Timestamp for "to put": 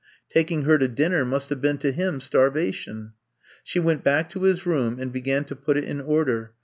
5.45-5.77